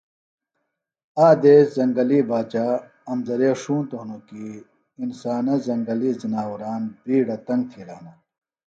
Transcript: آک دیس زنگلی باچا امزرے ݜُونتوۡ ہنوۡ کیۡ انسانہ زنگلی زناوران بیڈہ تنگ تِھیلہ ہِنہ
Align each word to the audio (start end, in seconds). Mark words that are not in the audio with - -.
آک 1.25 1.35
دیس 1.43 1.67
زنگلی 1.77 2.19
باچا 2.29 2.65
امزرے 3.11 3.49
ݜُونتوۡ 3.61 3.99
ہنوۡ 4.01 4.23
کیۡ 4.27 4.55
انسانہ 5.01 5.55
زنگلی 5.65 6.09
زناوران 6.21 6.83
بیڈہ 7.03 7.37
تنگ 7.47 7.63
تِھیلہ 7.69 7.95
ہِنہ 7.97 8.13